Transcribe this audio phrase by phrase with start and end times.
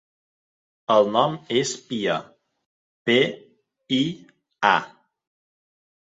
[0.93, 2.15] El nom és Pia:
[3.11, 3.19] pe,
[4.01, 4.01] i,
[4.73, 4.75] a.